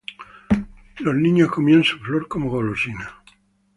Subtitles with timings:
[0.97, 3.21] Los niños comían su flor como golosina.